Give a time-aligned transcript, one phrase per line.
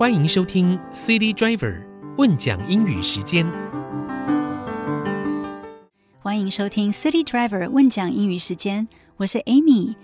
[0.00, 1.78] 欢迎收听 City Driver
[2.16, 3.46] 问讲英语时间。
[6.22, 9.96] 欢迎收听 City Driver 问讲英语时间，我是 Amy。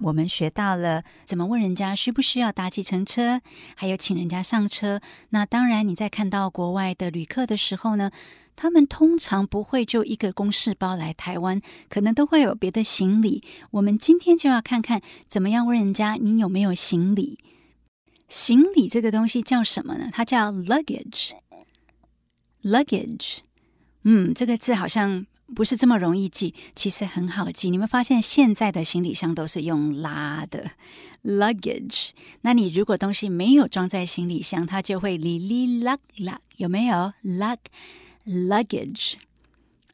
[0.00, 3.40] 我们学到了怎么问人家需不需要搭计程车，
[3.74, 5.00] 还有请人家上车。
[5.30, 8.10] 那当然，你在看到国外的旅客的时候呢，
[8.54, 13.42] 他们通常不会就一个公事包来台湾，可能都会有别的行李。
[13.70, 17.38] 我们今天就要看看怎么样问人家你有没有行李。
[18.28, 20.08] 行李这个东西叫什么呢？
[20.12, 21.32] 它叫 luggage。
[22.62, 23.38] luggage，
[24.04, 25.26] 嗯，这个字好像。
[25.54, 27.70] 不是这么容易记，其实很好记。
[27.70, 30.72] 你们发现现在的行李箱都是用拉的
[31.24, 32.10] luggage。
[32.42, 37.56] 那你如果东西没有装在行李箱，它就会哩哩啦啦，有没有？lug
[38.26, 39.14] luggage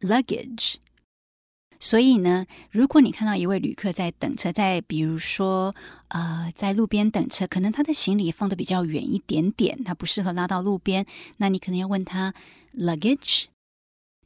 [0.00, 0.76] luggage。
[1.80, 5.74] 所以呢，如果你看到一位旅客在等车，在比如说
[6.08, 11.04] 呃在路边等车，可能他的行李放得比较远一点点，他不适合拉到路边，
[11.38, 12.34] 那你可能要问他
[12.78, 13.46] luggage。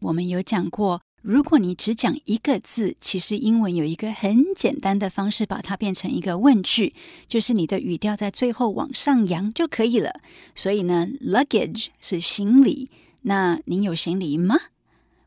[0.00, 1.00] 我们有讲过。
[1.22, 6.92] 如果你只讲一个字，其实英文有一个很简单的方式，把它变成一个问句，
[7.27, 10.20] 就是你的语调在最后往上扬就可以了。
[10.55, 12.91] 所以呢，luggage 是行李，
[13.22, 14.55] 那您有行李吗？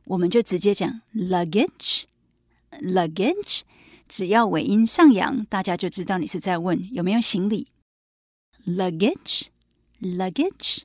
[0.05, 2.03] 我们就直接讲 luggage
[2.71, 3.61] Luggage，
[4.07, 7.67] 只要尾音上扬，大家就知道你是在问有没有行李。
[8.65, 10.79] luggage，luggage，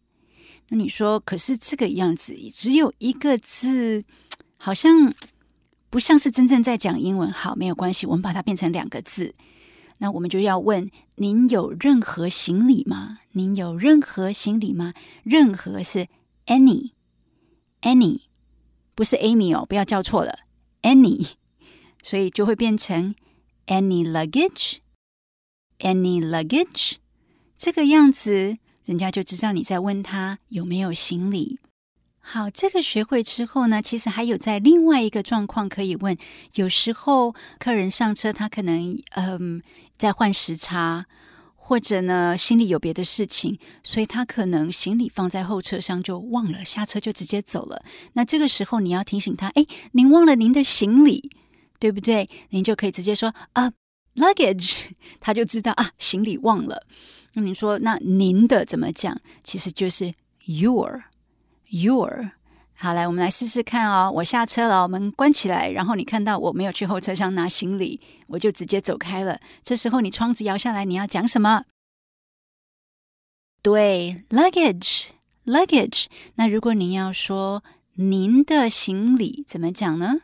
[0.69, 4.05] 那你说，可是这个样子只有一个字。
[4.65, 5.13] 好像
[5.91, 7.33] 不像是真正在讲英文。
[7.33, 9.35] 好，没有关系，我们把它变成两个字。
[9.99, 13.19] 那我们就要问：您有任何行李吗？
[13.33, 14.95] 您有任何行李吗？
[15.25, 16.07] 任何是
[16.47, 18.21] any，any，
[18.95, 20.39] 不是 Amy 哦，不要叫错了
[20.83, 21.31] ，any，
[22.03, 23.15] 所以就会变成
[23.67, 26.95] any luggage，any luggage，
[27.57, 31.59] 这个样子，人家就知道你在问他有没有行李。
[32.25, 36.17] 好，这个学会之后呢，其实还有在另外一个状况可以问。
[36.55, 39.61] 有时候客人上车，他可能嗯
[39.99, 41.07] 在换时差，
[41.57, 47.85] 或者呢心里有别的事情，所以他可能行李放在后车厢就忘了，下车就直接走了。
[48.13, 51.29] 那这个时候你要提醒他，哎，您忘了您的行李，
[51.83, 52.31] 对不对？
[52.51, 53.73] 您就可以直接说啊
[54.15, 56.87] ，luggage，他就知道啊，行李忘了。
[57.33, 59.21] 那你说，那您的怎么讲？
[59.43, 61.03] 其实就是 your。
[61.67, 62.31] Your，
[62.75, 64.13] 好，来，我们来试试看哦。
[64.15, 69.41] 我下车了，门关起来，然后你看到我没有去后车厢拿行李，我就直接走开了。
[69.65, 71.65] 这时候你窗子摇下来，你要讲什么？
[73.61, 76.07] 对，luggage，luggage。
[76.37, 80.21] 那如果您要说您的行李，怎么讲呢？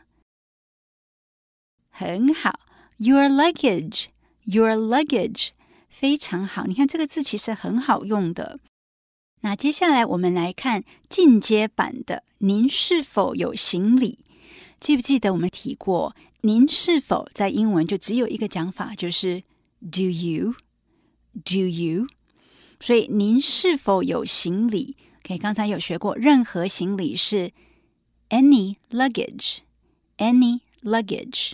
[1.99, 2.61] 很好
[2.95, 5.49] ，your luggage，your luggage，
[5.89, 6.63] 非常好。
[6.63, 8.61] 你看这个字其实很好用的。
[9.41, 14.19] 那接下来我们来看进阶版的“您是否有行李”？
[14.79, 19.43] 记不记得我们提过“您是否”在英文就只有一个讲法，就是
[19.91, 22.07] “Do you”？“Do you”？
[22.79, 24.95] 所以“您是否有行李
[25.25, 27.51] ？”OK，刚才有学过，任何行李是
[28.29, 31.51] “any luggage”，“any luggage”。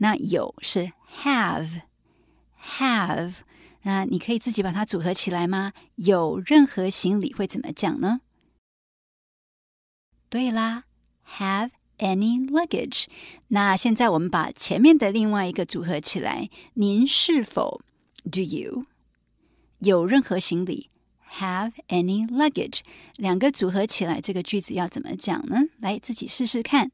[0.00, 3.32] 那有是 “have”，“have”。
[3.82, 5.72] 那你可以自己把它组合起来吗？
[5.94, 8.20] 有任何行李会怎么讲呢？
[10.28, 10.84] 对啦
[11.38, 13.06] ，have any luggage。
[13.48, 17.80] 那现在我们把前面的另外一个组合起来，您是否
[18.30, 18.84] do you
[19.78, 20.90] 有任何行李
[21.38, 22.80] ？have any luggage。
[23.16, 25.62] 两个组合起来，这个句子要怎么讲呢？
[25.80, 26.90] 来，自己试试看。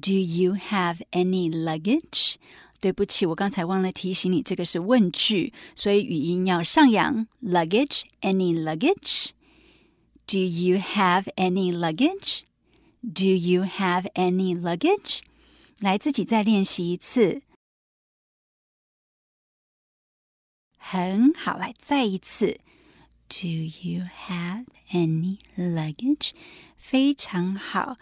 [0.00, 2.36] Do you have any luggage？
[2.80, 7.26] 对不起，我刚才忘了提醒你，这个是问句，所以语音要上扬。
[7.42, 9.30] Luggage, any luggage?
[10.26, 12.44] Do you have any luggage?
[13.02, 15.20] Do you have any luggage?
[15.80, 17.42] 来，自己再练习一次。
[20.78, 22.60] 很好，来，再一次。
[23.28, 26.30] Do you have any luggage?
[26.76, 27.98] 非常好。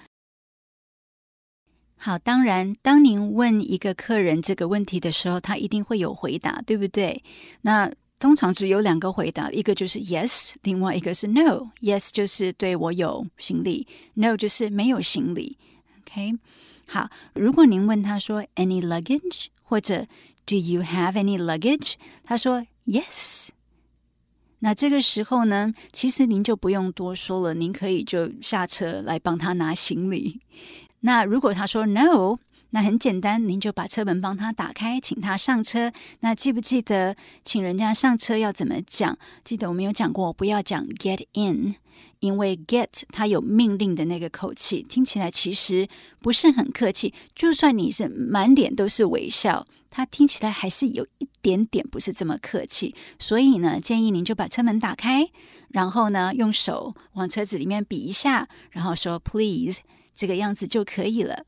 [2.01, 7.23] 好，当然，当您问一个客人这个问题的时候，他一定会有回答，对不对？
[7.63, 11.71] 那通常只有两个回答，一个就是 yes，另外一个是 no。
[11.81, 15.59] yes 就是对我有行李，no 就是没有行李。
[16.01, 16.39] OK，
[16.87, 20.07] 好，如果您问他说 any luggage 或者
[20.47, 23.49] do you have any luggage，他说 yes，
[24.61, 30.41] 那这个时候呢，其实您就不用多说了，您可以就下车来帮他拿行李。
[31.01, 32.37] 那如果他说 no，
[32.71, 35.91] 那很简单，您就把车门帮他打开，请他上车。
[36.21, 39.17] 那记不记得请人家上车要怎么讲？
[39.43, 41.77] 记得我们有讲过，不要讲 get in，
[42.21, 45.89] 因为 get 它有命令的那个口气，听起来其实
[46.21, 47.15] 不是很客气。
[47.35, 52.95] 就算你是满脸都是微笑，他听起来还是有一点点不是这么客气。
[53.19, 55.27] 所以呢，建议您就把车门打开，
[55.71, 59.79] 然后呢，用手往车子里面比一下，然后说 please，
[60.19, 61.45] 这个样子就可以了。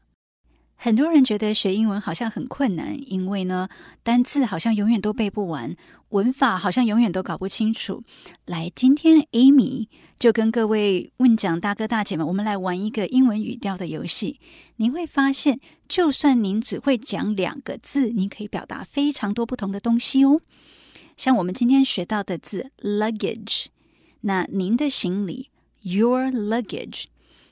[0.76, 3.69] 很多人觉得学英文好像很困难，因为呢，
[4.05, 5.75] 单字好像永远都背不完，
[6.11, 8.05] 文法好像永远都搞不清楚。
[8.46, 9.88] 来，今天 Amy
[10.20, 14.38] 就跟各位问讲大哥大姐们，我们来玩一个英文语调的游戏。
[14.76, 15.58] 您会发现，
[15.88, 20.40] 就算您只会讲两个字，您可以表达非常多不同的东西哦。
[21.17, 23.67] 像我们今天学到的字 luggage，
[24.22, 25.50] 那您的行李
[25.82, 27.05] your luggage。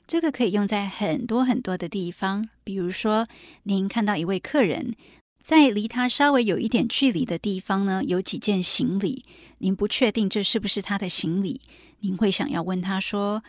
[0.09, 3.27] 这个可以用在很多很多的地方，比如说，
[3.65, 4.95] 您看到一位客人，
[5.43, 9.23] 在离他稍微有一点距离的地方呢，有几件行李，
[9.59, 11.61] 您不确定这是不是他的行李，
[11.99, 13.43] 您会想要问他说：“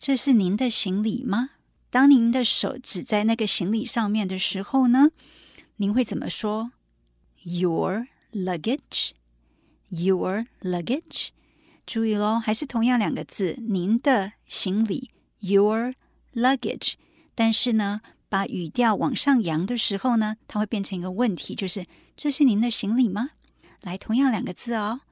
[0.00, 1.50] 这是您的行李吗？”
[1.92, 5.10] 当您的手指在那个行李上面的时候呢，
[5.76, 6.72] 您会怎么说
[7.42, 9.10] ？“Your luggage,
[9.90, 11.28] your luggage。”
[11.84, 15.10] 注意喽，还是同样两个字，您的行李。
[15.40, 15.94] Your
[16.34, 16.94] luggage，
[17.34, 21.86] 但是呢，把语调往上扬的时候呢，它会变成一个问题，就是
[22.16, 23.30] 这是您的行李吗？
[23.82, 25.02] 来，同样两个字哦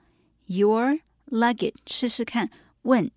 [0.46, 2.50] ，Your luggage，试试看，
[2.82, 3.10] 问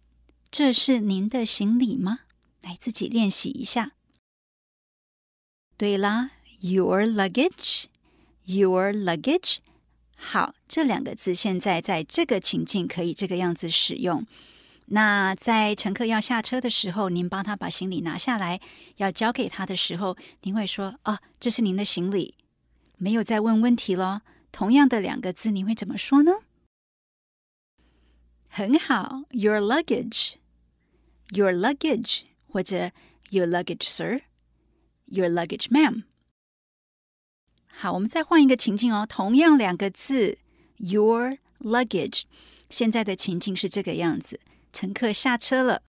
[0.51, 2.19] 这是您的行李吗？
[2.61, 3.93] 来，自己练习一下。
[5.77, 9.57] 对啦，Your luggage，Your luggage，
[10.15, 14.27] 好，这两个字现在在这个情境可以这个样子使用。
[14.91, 18.59] 那在乘客要下车的时候，您帮他把行李拿下来，
[18.97, 22.35] 要交给他的时候，您会说：“哦，这是您的行李。”
[22.97, 24.23] 没有再问问题了。
[24.51, 26.31] 同样的两个字，您会怎么说呢？
[28.49, 32.91] 很好，Your luggage，Your luggage，或者
[33.29, 36.03] Your luggage, sir，Your luggage, ma'am。
[37.67, 40.39] 好，我们再换一个情境哦，同样两个字
[40.77, 42.23] ，Your luggage。
[42.71, 44.39] 现在的情境是这个样子。
[44.71, 45.81] 乘客下车了，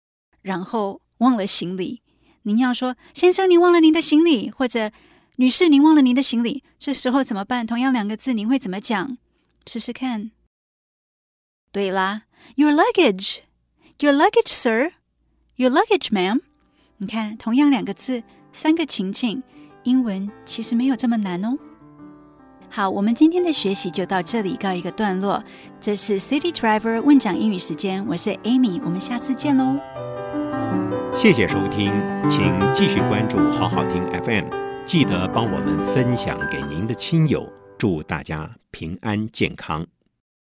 [0.43, 2.03] 然后忘了行李。
[2.43, 4.91] 您要说：“先生，您忘了您的行李。”或者
[5.37, 7.67] “女士，您忘了您的行李。”这时候怎么办？
[7.67, 9.19] 同样两个字，您会怎么讲？
[9.67, 10.31] 试试看。
[11.71, 12.23] 对啦
[12.57, 13.41] ，Your luggage,
[14.01, 14.93] Your luggage, sir.
[15.57, 16.41] Your luggage, ma'am.
[16.97, 19.43] 你看，同样两个字，三个情境，
[19.85, 21.59] 英文其实没有这么难哦。
[22.73, 25.43] 好，我们今天的学习就到这里告一个段落。
[25.81, 29.77] 这是 City Driver 问讲英语时间，我是 Amy，我们下次见喽。
[31.13, 31.93] 谢谢收听，
[32.29, 34.45] 请继续关注好好听 FM，
[34.85, 37.45] 记得帮我们分享给您的亲友，
[37.77, 39.85] 祝大家平安健康。